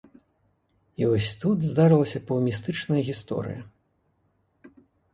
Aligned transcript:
І 1.01 1.09
вось 1.11 1.27
тут 1.43 1.67
здарылася 1.73 2.23
паўмістычная 2.33 3.01
гісторыя. 3.13 4.77